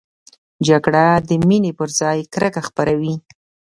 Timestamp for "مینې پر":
1.47-1.89